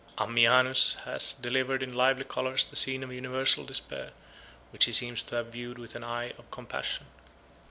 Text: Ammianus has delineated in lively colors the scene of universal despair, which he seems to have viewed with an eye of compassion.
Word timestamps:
Ammianus 0.17 0.95
has 1.03 1.33
delineated 1.33 1.83
in 1.83 1.93
lively 1.93 2.23
colors 2.23 2.65
the 2.65 2.75
scene 2.75 3.03
of 3.03 3.13
universal 3.13 3.63
despair, 3.65 4.13
which 4.71 4.85
he 4.85 4.93
seems 4.93 5.21
to 5.21 5.35
have 5.35 5.53
viewed 5.53 5.77
with 5.77 5.93
an 5.93 6.03
eye 6.03 6.31
of 6.39 6.49
compassion. 6.49 7.05